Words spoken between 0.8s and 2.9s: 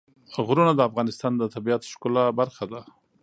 افغانستان د طبیعت د ښکلا برخه ده.